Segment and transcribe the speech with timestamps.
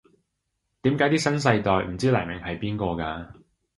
[0.81, 3.27] 點解啲新世代唔知黎明係邊個㗎！